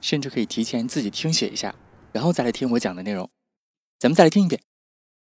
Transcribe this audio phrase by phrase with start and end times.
[0.00, 1.74] 甚至可以提前自己听写一下，
[2.12, 3.28] 然后再来听我讲的内容。
[3.98, 4.60] 咱们再来听一遍。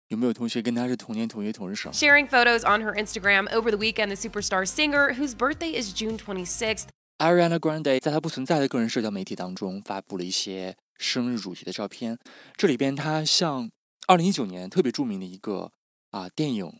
[0.10, 6.18] 有没有同学跟他是同年同月同日生？Sharing photos on her Instagram over the weekend, the superstar singer, whose birthday is June
[6.18, 6.86] 26th,
[7.20, 12.18] Ariana Grande 在她不存在的个人社交媒体当中发布了一些生日主题的照片，
[12.56, 13.70] 这里边她向
[14.08, 15.72] 2019年特别著名的一个
[16.10, 16.74] 啊电影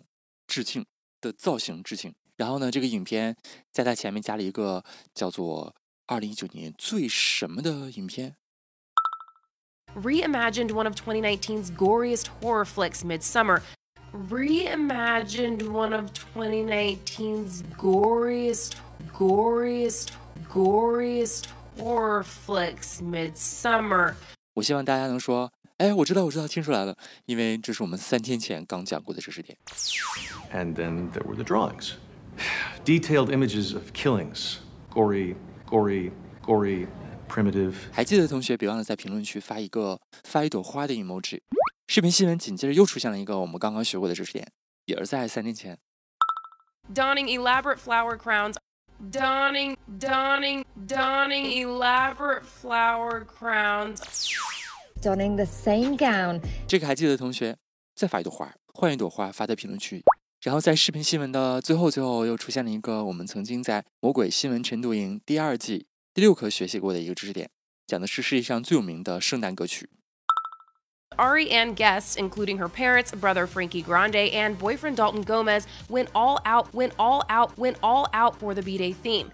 [0.48, 0.84] 致敬
[1.22, 2.16] 的造型致敬。
[2.36, 3.36] 然后呢，这个影片
[3.72, 5.76] 在它前面加了一个叫做
[6.10, 8.36] 二零一九年最什么的影片
[9.96, 13.62] ？reimagined one of 2019's goriest horror flicks, Midsommar.
[14.12, 18.72] Reimagined one of 2019's goriest,
[19.14, 20.08] goriest,
[20.52, 21.46] goriest
[21.78, 24.16] horror flicks, Midsommar.
[24.56, 29.56] 我希望大家能说，哎，我知道，我知道，听出来了，因为这是我们三天前刚讲过的知识点。
[30.52, 31.92] And then there were the drawings,
[32.84, 34.56] detailed images of killings,
[34.92, 35.36] gory
[35.70, 36.12] gory,
[36.44, 36.88] gory,
[37.30, 37.74] primitive.
[37.92, 41.40] 还记得的同学，别忘了在评论区发一个发一朵花的 emoji。
[41.88, 44.52] 视频新闻紧接着又出现了一个我们刚刚学过的知识点，
[44.86, 45.78] 也是在三年前。
[46.94, 48.56] Donning elaborate flower crowns.
[49.12, 54.02] Donning, donning, donning elaborate flower crowns.
[55.02, 57.56] donning the same gown 这个还记得的同学，
[57.96, 60.04] 再发一朵花，换一朵花发在评论区。
[60.42, 67.50] 然后在视频新闻的最后最后，又出现了一个我们曾经在《魔鬼新闻晨读营》第二季第六课学习过的一个知识点，
[67.86, 69.90] 讲的是世界上最有名的圣诞歌曲。
[71.18, 76.74] Ari and guests, including her parents, brother Frankie Grande, and boyfriend Dalton Gomez, went all out,
[76.74, 79.32] went all out, went all out for the B Day theme.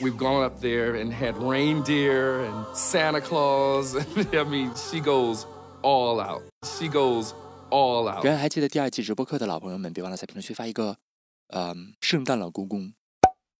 [0.00, 3.96] We've gone up there and had reindeer and Santa Claus.
[4.32, 5.46] I mean, she goes
[5.82, 6.42] all out.
[6.78, 7.34] She goes
[7.70, 8.24] all out.
[8.24, 10.98] 然后还记得第二季直播课的老朋友们，别忘了在评论区发一个，
[11.48, 12.92] 嗯，圣诞老公公，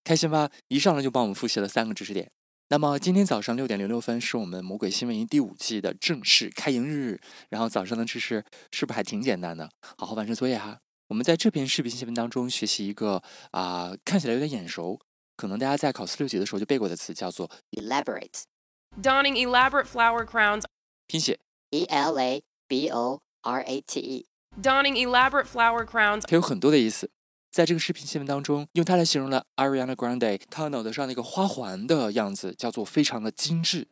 [0.03, 0.49] 开心吧？
[0.67, 2.31] 一上来就帮我们复习了三个知识点。
[2.71, 9.69] 那么今天早上六点零六分是我们魔鬼新闻营第五季的正式开营日，然后早上的知识是不是还挺简单的？
[9.97, 10.79] 好好完成作业哈。
[11.07, 14.99] 我们在这篇视频新闻当中学习一个啊、看起来有点眼熟，
[15.35, 20.65] 可能大家在考四六级的时候就背过的词，叫做 elaborate，Donning elaborate flower crowns.
[21.07, 21.39] 拼写
[21.71, 24.25] E L A B O R A T E.
[24.61, 26.21] Donning elaborate flower crowns.
[26.21, 27.09] 它有很多的意思。
[27.51, 33.87] 在这个视频新闻当中，用它来形容了 Ariana Grande 她脑袋上那个花环的样子，叫做非常的精致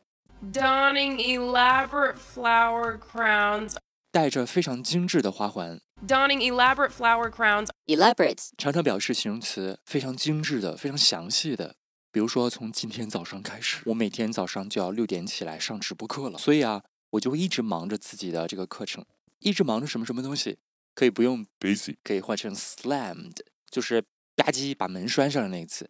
[0.52, 3.74] ，Donning elaborate flower crowns.
[4.12, 7.68] 戴着非常精致的花环，Donning elaborate flower crowns.
[7.86, 8.48] Elaborate.
[8.56, 11.74] 常常表示形容词非常精致的、非常详细的。
[12.12, 19.04] 比如说，从今天早上开始，我每天早上就要六点起来上直播课了，所以啊，我就会一直忙着自己的这个课程，
[19.38, 20.58] 一直忙着什么什么东西，
[20.94, 23.36] 可以不用 busy，可以换成 slammed，
[23.70, 24.02] 就是
[24.34, 25.88] 吧唧把门拴上的那个词。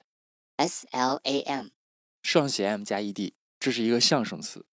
[0.56, 1.68] S L A M.
[2.22, 4.66] 上写 m 加 ed，这是一个象声词。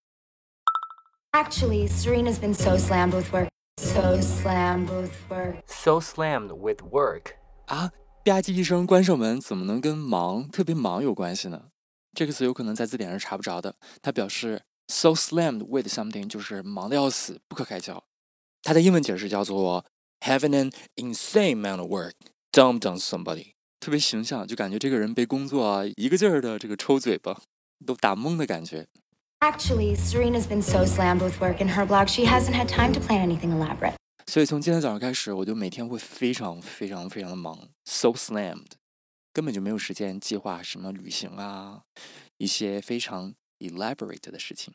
[1.31, 3.47] actually serena's been so slammed with work
[3.77, 7.33] so slammed with work so slammed with work.
[7.67, 7.91] 啊，
[8.23, 11.69] 吧唧一声关上门，怎么能跟忙特别忙有关系呢？
[12.13, 13.75] 这个词有可能在字典上查不着的。
[14.01, 18.03] 它表示 so slammed with something，就是忙得要死，不可开交。
[18.65, 19.85] 它的英文解释叫做
[20.21, 22.13] having an insane amount of work
[22.51, 27.39] dumped on somebody，特别形象，就感觉这个人被工作啊一个劲儿的这个抽嘴巴，
[27.85, 28.87] 都打懵的感觉。
[29.41, 33.21] actually serena's been so slammed with work in her blog she hasn't had time to plan
[33.21, 33.93] anything elaborate
[34.25, 38.71] 所以从今天早上开始，我就每天会非常非常非常的忙，so slammed，
[39.31, 41.83] 根本就没有时间计划什么旅行啊，
[42.37, 44.73] 一些非常 elaborate 的事情。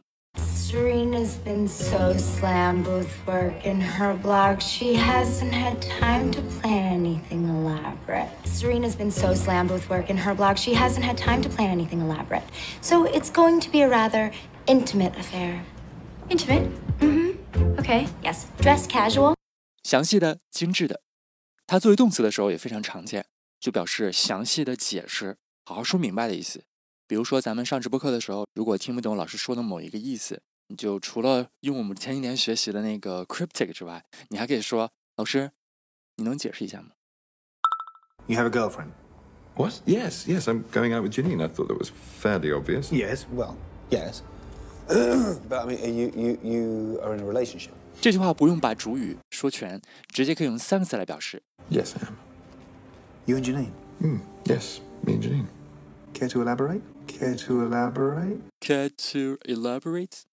[0.70, 6.94] serena's been so slammed with work in her blog she hasn't had time to plan
[6.94, 11.42] anything elaborate serena's been so slammed with work in her blog she hasn't had time
[11.42, 12.44] to plan anything elaborate
[12.82, 14.32] so it's going to be a rather
[14.68, 15.64] intimate affair
[16.30, 16.70] intimate
[17.00, 17.32] mm-hmm
[17.80, 19.34] okay yes dress casual
[19.84, 21.02] 详细的、精致的，
[21.68, 23.24] 它作为动词的时候也非常常见，
[23.60, 26.64] 就表示详细的解释、好好说明白的意思。
[27.06, 30.42] 比如说，咱们上直播课的时候，如果听不懂老师说的某一个意思，你
[30.78, 35.52] 就除了用我们前几年学习的那个 cryptic 之外，你还可以说：“老师，
[36.16, 36.90] 你能解释一下吗
[38.28, 38.90] You have a girlfriend?
[39.56, 39.74] What?
[39.86, 41.42] Yes, yes, I'm going out with Janine.
[41.42, 42.92] I thought that was fairly obvious.
[42.92, 43.56] Yes, well,
[43.90, 44.22] yes.
[44.88, 47.72] but I mean, you, you, you are in a relationship.
[48.02, 51.42] 这句话不用把主语说全，直接可以用三个词来表示。
[51.70, 52.16] Yes, I am.
[53.26, 53.72] You and Janine.
[54.02, 54.20] Hmm.
[54.44, 55.46] Yes, me and Janine.
[56.14, 56.82] Care to elaborate?
[57.08, 58.40] Care to elaborate?
[58.60, 60.24] Care to elaborate？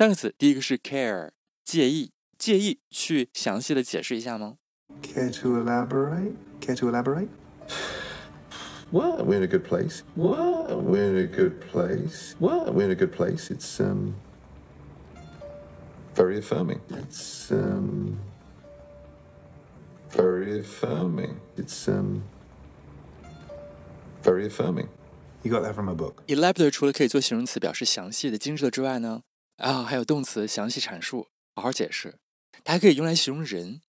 [0.00, 1.28] 三个词，第一个是 care，
[1.62, 4.56] 介意，介意，去详细的解释一下吗？
[5.02, 6.32] Care to elaborate?
[6.58, 7.28] Care to elaborate?
[8.90, 10.02] Well, we're in a good place.
[10.16, 12.34] Well, we're in a good place.
[12.40, 13.50] Well, we're in a good place.
[13.50, 14.14] It's um
[16.14, 16.80] very affirming.
[16.88, 18.20] It's um
[20.10, 21.40] very affirming.
[21.58, 22.22] It's um
[24.22, 24.88] very affirming.
[25.42, 26.22] You got that from a book.
[26.26, 29.22] elaborate 除了可以做形容词表示详细的、精致的之外呢，
[29.57, 32.19] 啊，还有动词详细阐述、好好解释，
[32.63, 33.81] 它还可以用来形容人，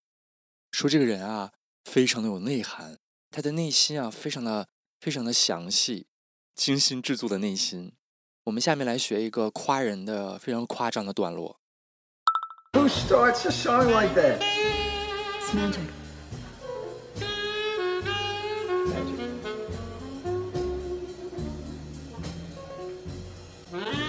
[0.71, 1.51] 说这个人啊
[1.83, 2.97] 非常的有内涵，
[3.29, 4.69] 他的内心啊非常的
[4.99, 6.07] 非常的详细，
[6.55, 7.93] 精心制作的内心。
[8.45, 11.59] 我们下面来学一个夸人的非常夸张的段落。
[12.73, 14.39] Who starts a song like that?
[14.39, 16.06] It's magic.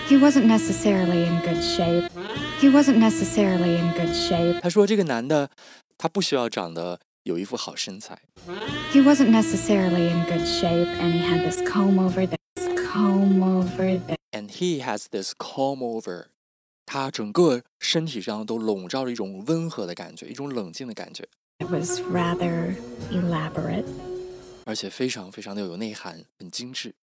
[0.07, 2.09] He wasn't necessarily in good shape.
[2.59, 4.61] He wasn't necessarily in good shape.
[4.61, 5.49] 他说这个男的
[5.97, 8.19] 他不需要长得有一副好身材，
[8.91, 13.99] He wasn't necessarily in good shape, and he had this comb over this comb over
[13.99, 14.17] this.
[14.31, 16.25] and he has this calm over，
[16.85, 21.23] 他整个身体上都笼罩着一种温和的感觉，一种冷静的感觉，
[21.59, 22.75] It was rather
[23.11, 23.85] elaborate.
[24.65, 26.93] 而且非常非常的有内涵，很精致。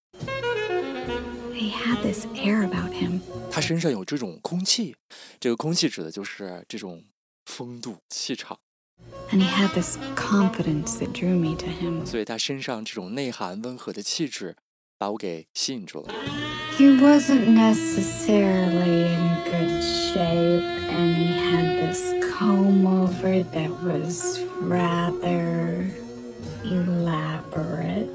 [1.64, 3.20] He had this air about him.
[3.50, 4.96] 他身上有这种空气，
[5.38, 7.04] 这个空气指的就是这种
[7.46, 8.58] 风度、气场，
[9.30, 12.06] And he had this confidence that drew me to him.
[12.06, 14.56] 所以他身上这种内涵、温和的气质，
[14.98, 16.14] 把我给吸引住了。
[16.78, 25.90] He wasn't necessarily in good shape, and he had this comb over that was rather
[26.64, 28.08] elaborate.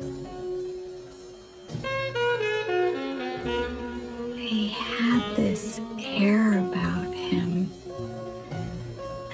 [5.11, 7.69] Had this air about him,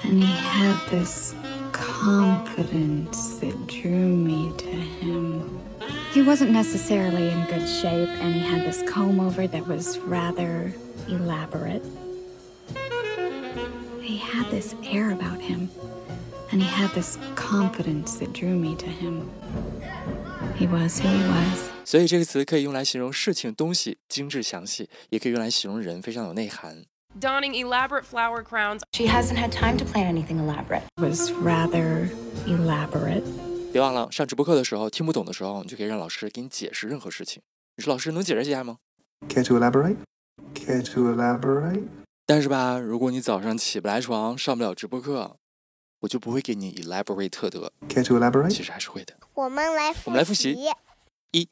[0.03, 1.35] and he had this
[1.71, 5.61] confidence that drew me to him.
[6.13, 10.73] He wasn't necessarily in good shape, and he had this comb over that was rather
[11.09, 11.85] elaborate.
[14.01, 15.69] He had this air about him,
[16.51, 19.29] and he had this confidence that drew me to him.
[20.58, 21.70] He was who he was.
[21.84, 26.84] 所以这个词可以用来形容事情、东西精致详细，也可以用来形容人非常有内涵。
[27.20, 28.80] Donning elaborate flower crowns.
[28.92, 30.82] She hasn't had time to plan anything elaborate.
[30.96, 32.08] Was rather
[32.46, 33.22] elaborate.
[33.72, 37.42] 别忘了上直播课的时候听不懂的时候，你就可以让老师给你解释任何事情。
[37.76, 38.78] 你说老师能解释一下吗？
[39.28, 39.96] Care to elaborate?
[40.54, 41.82] Care to elaborate?
[42.24, 45.36] 但是吧，如果你早上起不来床，上不了直播课，
[46.07, 47.69] 我就不会给你 elaborate 特德。
[47.89, 48.49] Can't you elaborate？
[48.49, 49.13] 其实还是会的。
[49.33, 50.55] 我们来我们来复习：
[51.31, 51.49] 一、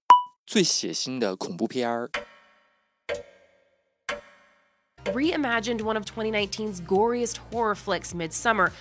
[0.47, 2.09] 最血腥的恐怖片儿。
[5.07, 8.71] reimagined one of 2019's goriest horror flicks, Midsommar.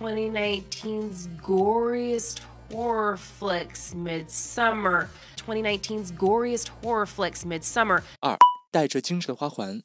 [0.00, 2.38] 2019's goriest
[2.68, 5.06] horror flicks, Midsommar.
[5.36, 8.02] 2019's goriest horror flicks, Midsommar.
[8.18, 8.36] 二，
[8.72, 9.80] 带着精致的花环。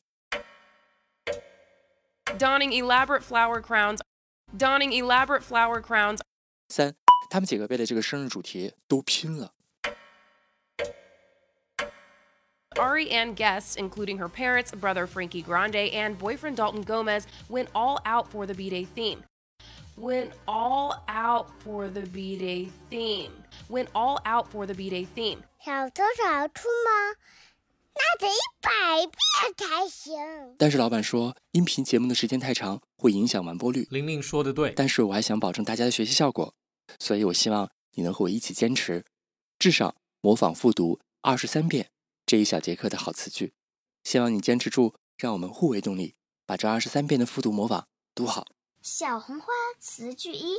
[2.39, 3.99] Donning elaborate flower crowns,
[4.56, 6.20] Donning elaborate flower crowns.
[6.68, 6.94] 三，
[7.30, 9.52] 他们几个为了这个生日主题都拼了。
[12.76, 17.98] Ari and guests, including her parents, brother Frankie Grande, and boyfriend Dalton Gomez, went all
[18.04, 19.24] out for the B Day theme.
[19.98, 23.30] Went all out for the B Day theme.
[23.68, 25.42] Went all out for the B Day theme.
[25.60, 27.14] 小偷小兔吗？
[27.97, 28.69] 那得一百
[29.05, 30.13] 遍才行。
[30.57, 33.87] 但是老板说，音频节目的时间太长，会影响完播率。
[33.89, 36.53] 玲玲说的对，但是我还想保证大家的学习效果，
[36.99, 39.03] 所以我希望你能和我一起坚持，
[39.57, 41.89] 至少模仿复读二十三遍
[42.25, 43.53] 这一小节课的好词句。
[44.03, 48.47] 希望你坚持住，让我们互为动力，把这二十三遍的复读模仿读好。
[48.81, 49.47] 小红花
[49.79, 50.55] 词句一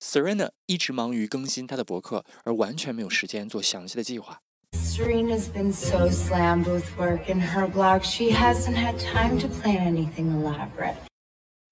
[0.00, 4.40] ，Serena 一直忙于更新她的博客，而完全没有时间做详细的计划。
[4.99, 10.29] Serena's been so slammed with work in her blog, she hasn't had time to plan anything
[10.31, 10.97] elaborate.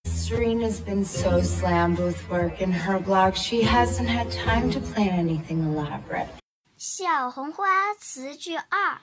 [0.05, 5.19] Serena's been so slammed with work in her blog, she hasn't had time to plan
[5.19, 6.29] anything elaborate.
[6.77, 9.01] 小红花词句二，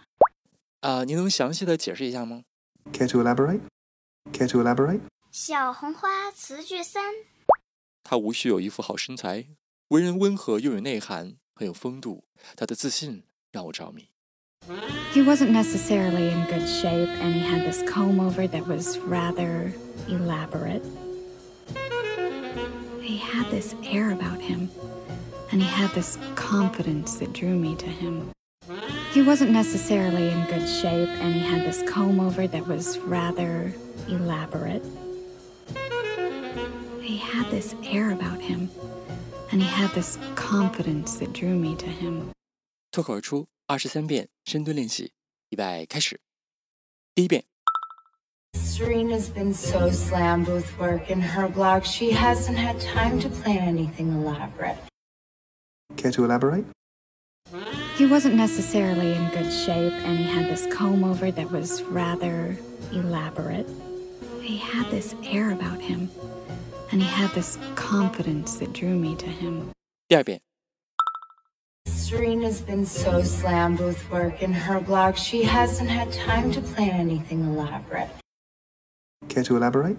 [0.81, 2.45] 啊、你能详细的解释一下吗？
[2.93, 3.61] Care to elaborate?
[4.33, 5.01] Care to elaborate?
[5.31, 7.13] 小红花词句三，
[8.03, 9.47] 她无需有一副好身材，
[9.89, 12.25] 为人温和又有内涵，很有风度。
[12.57, 14.09] 她的自信 让我着迷。
[15.13, 19.73] He wasn't necessarily in good shape, and he had this comb over that was rather
[20.09, 20.83] elaborate.
[23.01, 24.71] He had this air about him,
[25.53, 28.33] and he had this confidence that drew me to him.
[29.13, 33.73] He wasn't necessarily in good shape, and he had this comb over that was rather
[34.09, 34.83] elaborate.
[37.01, 38.71] He had this air about him,
[39.53, 42.33] and he had this confidence that drew me to him.
[42.91, 45.13] 脱口而出二十三遍深蹲练习，
[45.51, 46.21] 预备开始。
[47.15, 47.45] 第一遍，
[48.55, 53.69] Serena's been so slammed with work in her blog, she hasn't had time to plan
[53.69, 54.77] anything elaborate.
[55.97, 56.65] Care to elaborate?
[57.97, 62.57] He wasn't necessarily in good shape, and he had this comb over that was rather
[62.91, 63.69] elaborate.
[64.41, 66.11] He had this air about him,
[66.91, 69.71] and he had this confidence that drew me to him.
[70.09, 70.41] 第二遍，
[72.09, 76.91] Serena's been so slammed with work in her blog, she hasn't had time to plan
[76.91, 78.09] anything elaborate.
[79.29, 79.97] Care to elaborate?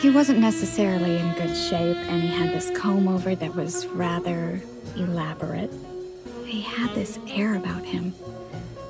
[0.00, 4.60] He wasn't necessarily in good shape, and he had this comb over that was rather
[4.96, 5.72] elaborate.
[6.44, 8.14] He had this air about him,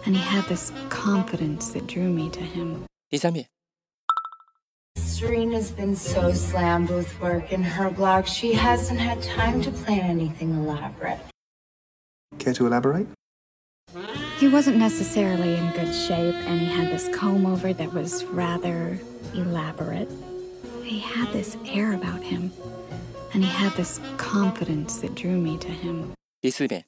[0.04, 2.84] and he had this confidence that drew me to him.
[3.08, 3.46] 第三遍，
[4.98, 10.10] Serena's been so slammed with work in her blog, she hasn't had time to plan
[10.10, 11.20] anything elaborate.
[12.40, 13.06] Care to elaborate?
[14.38, 18.98] He wasn't necessarily in good shape, and he had this comb over that was rather
[19.34, 20.10] elaborate.
[20.82, 22.52] He had this air about him,
[23.32, 26.12] and he had this confidence that drew me to him.
[26.42, 26.84] 第四遍，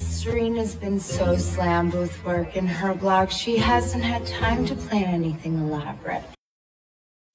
[0.00, 5.14] Serena's been so slammed with work in her blog, she hasn't had time to plan
[5.14, 6.24] anything elaborate.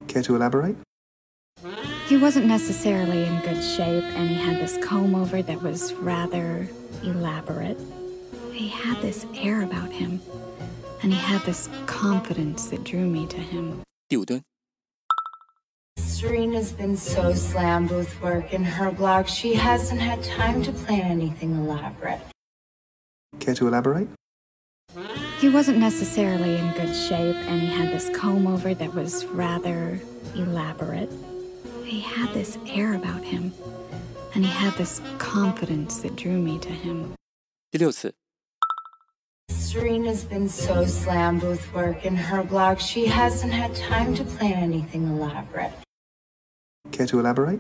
[0.08, 0.76] Care to elaborate?
[2.10, 6.70] He wasn't necessarily in good shape, and he had this comb over that was rather
[7.04, 7.80] elaborate.
[8.52, 10.22] He had this air about him,
[11.02, 13.82] and he had this confidence that drew me to him.
[14.08, 14.44] 第五蹲，
[15.98, 21.12] Serena's been so slammed with work in her blog, she hasn't had time to plan
[21.12, 22.22] anything elaborate.
[23.40, 24.08] Care to elaborate?
[25.40, 30.00] He wasn't necessarily in good shape, and he had this comb over that was rather
[30.36, 31.12] elaborate.
[31.90, 33.54] He had this air about him,
[34.34, 37.14] and he had this confidence that drew me to him.
[37.72, 38.14] 第六次，
[39.50, 44.54] Serena's been so slammed with work in her blog, she hasn't had time to plan
[44.64, 45.74] anything elaborate.
[46.92, 47.60] Care to elaborate?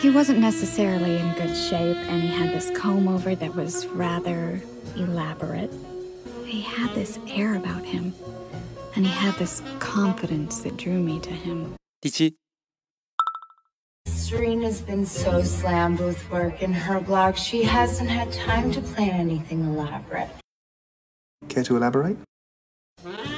[0.00, 4.60] He wasn't necessarily in good shape, and he had this comb over that was rather
[4.96, 5.72] elaborate.
[6.44, 8.12] He had this air about him,
[8.96, 11.74] and he had this confidence that drew me to him.
[12.02, 12.36] 第七，
[14.29, 19.19] Serena's been so slammed with work in her blog, she hasn't had time to plan
[19.19, 20.29] anything elaborate.
[21.47, 22.15] Care to elaborate?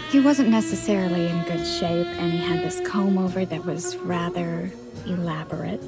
[0.09, 4.69] He wasn't necessarily in good shape, and he had this comb over that was rather
[5.05, 5.81] elaborate.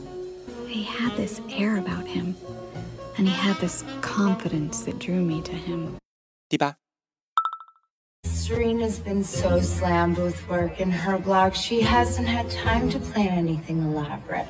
[0.68, 2.38] He had this air about him,
[3.18, 5.98] and he had this confidence that drew me to him.
[6.48, 6.76] 第八
[8.26, 13.84] ，Serena's been so slammed with work in her blog, she hasn't had time to plan anything
[13.84, 14.48] elaborate.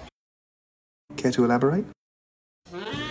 [1.17, 1.85] Care to elaborate?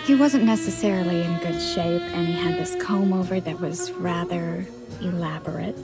[0.04, 4.66] He wasn't necessarily in good shape, and he had this comb over that was rather
[5.00, 5.76] elaborate.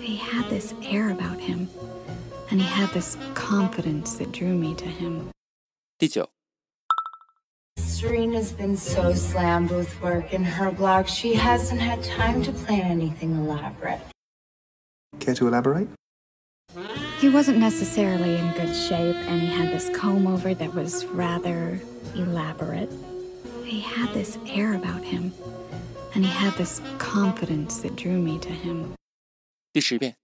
[0.00, 1.68] He had this air about him,
[2.50, 5.30] and he had this confidence that drew me to him.
[5.98, 6.28] 第九
[7.78, 13.36] ，Serena's been so slammed with work in her blog, she hasn't had time to plan anything
[13.36, 14.00] elaborate.
[15.20, 15.88] Care to elaborate?
[17.21, 21.79] He wasn't necessarily in good shape, and he had this comb over that was rather
[22.15, 22.91] elaborate.
[23.63, 25.33] He had this air about him,
[26.13, 28.93] and he had this confidence that drew me to him.
[29.73, 30.15] 第十遍，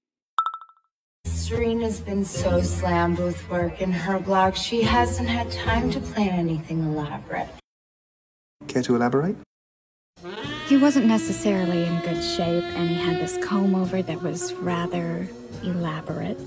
[1.26, 6.30] Serena's been so slammed with work in her blog, she hasn't had time to plan
[6.40, 7.50] anything elaborate.
[8.68, 9.36] Care to elaborate?
[10.68, 15.28] He wasn't necessarily in good shape, and he had this comb over that was rather
[15.64, 16.40] elaborate.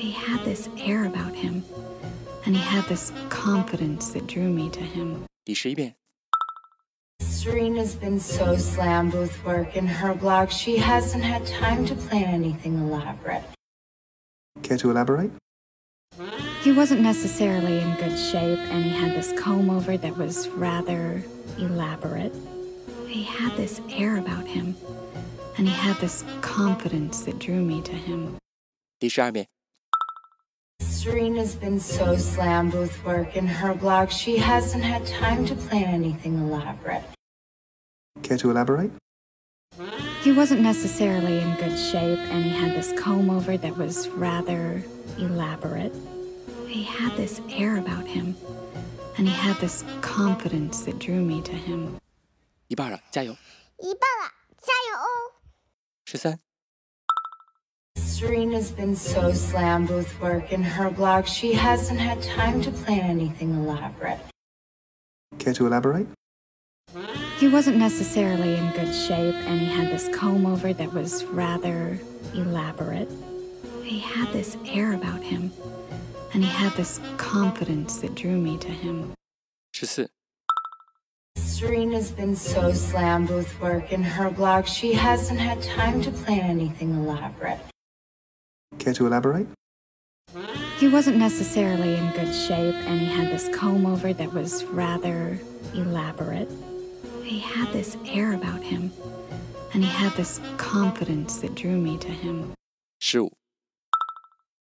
[0.00, 1.64] He had this air about him,
[2.44, 5.24] and he had this confidence that drew me to him.
[5.44, 5.94] 第十一遍，
[7.20, 12.24] Serena's been so slammed with work in her blog, she hasn't had time to plan
[12.24, 13.44] anything elaborate.
[14.62, 15.30] Care to elaborate?
[16.62, 21.22] He wasn't necessarily in good shape, and he had this comb over that was rather
[21.58, 22.34] elaborate.
[23.06, 24.74] He had this air about him,
[25.56, 28.36] and he had this confidence that drew me to him.
[28.98, 29.46] 第十二遍，
[31.06, 35.84] Serena's been so slammed with work in her blog, she hasn't had time to plan
[35.84, 37.04] anything elaborate.
[38.22, 38.90] Care to elaborate?
[40.22, 44.82] He wasn't necessarily in good shape, and he had this comb over that was rather
[45.18, 45.94] elaborate.
[46.66, 48.34] He had this air about him,
[49.16, 52.00] and he had this confidence that drew me to him.
[52.66, 53.32] 一半了，加油！
[53.78, 55.32] 一半了，加油哦！
[56.04, 56.40] 十三、
[58.21, 63.09] Serena's been so slammed with work in her blog, she hasn't had time to plan
[63.09, 64.19] anything elaborate.
[65.39, 66.05] Care to elaborate?
[67.39, 71.97] He wasn't necessarily in good shape, and he had this comb over that was rather
[72.35, 73.09] elaborate.
[73.81, 75.51] He had this air about him,
[76.35, 79.13] and he had this confidence that drew me to him.
[79.71, 80.11] 十四、
[81.37, 86.93] Serena's been so slammed with work in her blog, she hasn't had time to plan anything
[86.93, 87.70] elaborate.
[88.79, 89.47] Care to elaborate?
[90.79, 95.37] He wasn't necessarily in good shape, and he had this comb over that was rather
[95.73, 96.49] elaborate.
[97.23, 98.91] He had this air about him,
[99.73, 102.53] and he had this confidence that drew me to him.
[102.99, 103.31] 十五、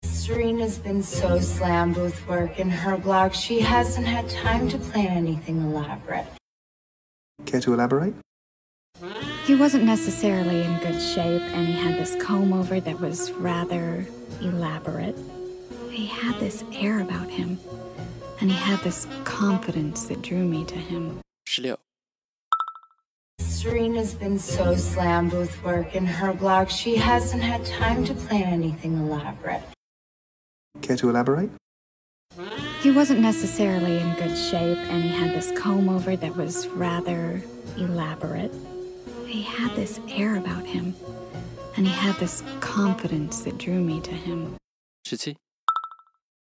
[0.03, 5.17] Serena's been so slammed with work in her blog, she hasn't had time to plan
[5.17, 6.27] anything elaborate.
[7.45, 8.15] Care to elaborate?
[9.45, 14.07] He wasn't necessarily in good shape, and he had this comb over that was rather
[14.41, 15.19] elaborate.
[15.91, 17.59] He had this air about him,
[18.41, 21.21] and he had this confidence that drew me to him.
[21.45, 21.79] 十六、
[23.39, 28.97] Serena's been so slammed with work in her blog, she hasn't had time to plan anything
[28.97, 29.63] elaborate.
[30.81, 31.51] Care to elaborate?
[32.81, 37.43] He wasn't necessarily in good shape, and he had this comb over that was rather
[37.77, 38.51] elaborate
[39.35, 40.95] he had this air about him,
[41.77, 44.55] and he had this confidence that drew me to him.
[45.09, 45.35] Shitty.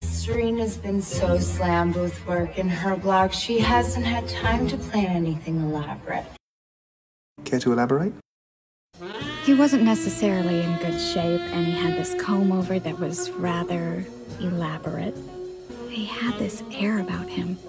[0.02, 5.16] Serena's been so slammed with work in her blog, she hasn't had time to plan
[5.16, 6.26] anything elaborate.
[7.46, 8.14] Care to elaborate?
[9.46, 14.04] He wasn't necessarily in good shape, and he had this comb over that was rather
[14.40, 15.16] elaborate.
[15.88, 17.60] He had this air about him,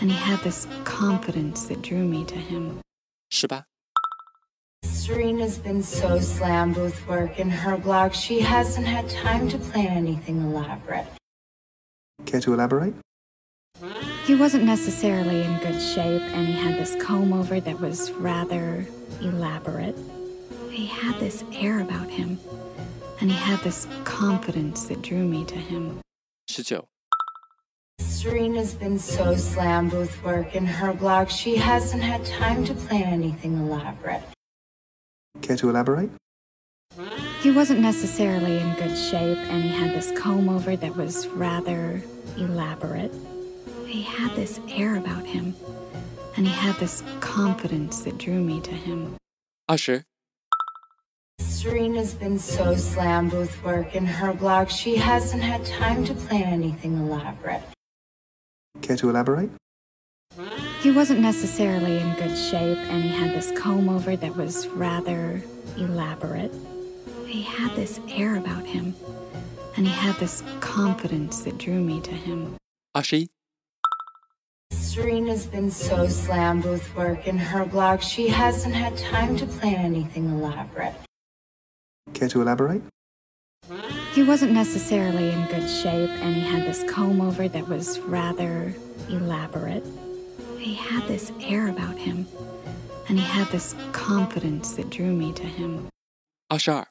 [0.00, 2.80] and he had this confidence that drew me to him.
[3.30, 3.71] 十八。
[5.02, 10.40] Serena's been so slammed with work in her blog, she hasn't had time to plan anything
[10.42, 11.08] elaborate.
[12.24, 12.94] Care to elaborate?
[14.26, 18.86] He wasn't necessarily in good shape, and he had this comb over that was rather
[19.20, 19.98] elaborate.
[20.70, 22.38] He had this air about him,
[23.20, 26.00] and he had this confidence that drew me to him.
[26.46, 26.86] 十九、
[27.98, 33.58] Serena's been so slammed with work in her blog, she hasn't had time to plan anything
[33.58, 34.22] elaborate.
[35.40, 36.10] Care to elaborate?
[37.40, 42.02] He wasn't necessarily in good shape, and he had this comb over that was rather
[42.36, 43.12] elaborate.
[43.86, 45.54] He had this air about him,
[46.36, 49.16] and he had this confidence that drew me to him.
[49.66, 50.04] 二十、
[51.40, 56.98] Serena's been so slammed with work in her blog, she hasn't had time to plan anything
[56.98, 57.62] elaborate.
[58.80, 59.50] Care to elaborate?
[60.82, 65.40] He wasn't necessarily in good shape, and he had this comb over that was rather
[65.76, 66.52] elaborate.
[67.24, 68.92] He had this air about him,
[69.76, 72.56] and he had this confidence that drew me to him.
[72.96, 73.28] Ashi?
[74.72, 79.84] Serena's been so slammed with work in her blog, she hasn't had time to plan
[79.84, 80.94] anything elaborate.
[82.12, 82.82] Care to elaborate?
[84.14, 88.74] He wasn't necessarily in good shape, and he had this comb over that was rather
[89.08, 89.86] elaborate.
[90.62, 92.24] He had this air about him,
[93.08, 95.88] and he had this confidence that drew me to him.
[96.50, 96.86] Ashar.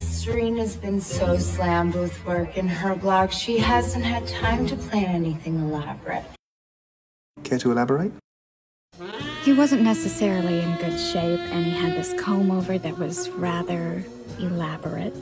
[0.00, 5.14] Serena's been so slammed with work in her blog, she hasn't had time to plan
[5.14, 6.24] anything elaborate.
[7.44, 8.12] Care to elaborate?
[9.42, 14.02] He wasn't necessarily in good shape, and he had this comb over that was rather
[14.38, 15.14] elaborate.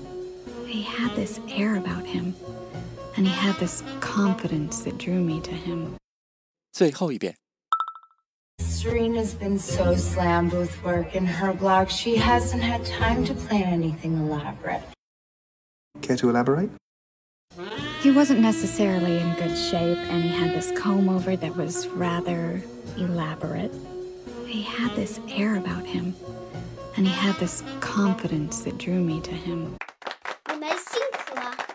[0.64, 2.36] He had this air about him,
[3.16, 5.96] and he had this confidence that drew me to him.
[6.75, 7.35] 最后一遍。
[8.59, 13.71] Serena's been so slammed with work in her blog, she hasn't had time to plan
[13.73, 14.81] anything elaborate.
[16.01, 16.69] Care to elaborate?
[18.01, 22.61] He wasn't necessarily in good shape, and he had this comb over that was rather
[22.97, 23.71] elaborate.
[24.47, 26.15] He had this air about him,
[26.97, 29.77] and he had this confidence that drew me to him.
[30.49, 31.74] 你们辛苦了。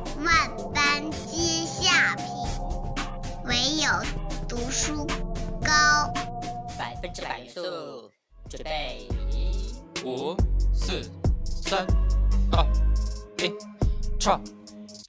[4.90, 5.06] 有读书
[5.64, 6.12] 高。
[6.76, 8.10] 百分之百元素，
[8.50, 9.08] 准备，
[10.04, 10.36] 五、
[10.74, 11.08] 四、
[11.44, 11.86] 三、
[12.50, 12.66] 二、
[13.38, 13.54] 一，
[14.18, 14.42] 唱。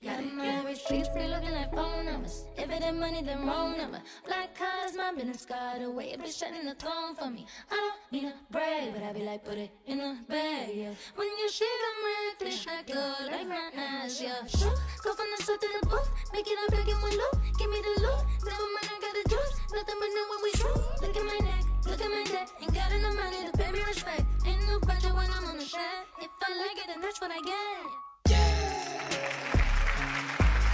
[0.03, 2.45] Got my receipts, they looking like phone numbers.
[2.55, 3.99] If it ain't money, then wrong number.
[4.25, 6.13] Black cars, my business card away.
[6.13, 7.45] It be setting the tone for me.
[7.71, 10.93] I don't need a brag, but I be like, put it in the bag, yeah.
[11.15, 14.45] When you see them reckless, like glow, like my eyes, yeah.
[14.47, 14.71] Shoot,
[15.03, 17.35] go from the south to the booth, make it up like in one loop.
[17.57, 18.80] Give me the loot, never mind,
[19.12, 19.52] I got the juice.
[19.72, 20.72] Nothing but know when we shoot.
[21.02, 22.48] Look at my neck, look at my neck.
[22.62, 24.24] Ain't got enough money to pay me respect.
[24.46, 26.08] Ain't no budget when I'm on the set.
[26.18, 27.92] If I like it, then that's what I get.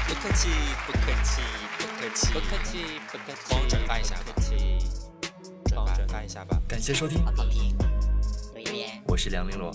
[0.07, 0.49] 不客气，
[0.87, 1.43] 不客气，
[1.79, 4.79] 不客气，不客气，不客气，帮我转发一下吧，客气，
[5.75, 6.61] 帮我转发一下吧。
[6.69, 7.77] 感谢收听，好听，
[8.53, 9.73] 读一遍，我是梁玲珑。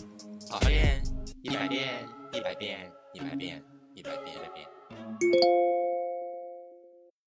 [0.50, 1.04] 好好练，
[1.42, 5.93] 一百遍，一百遍，一百遍，一百遍，一百遍。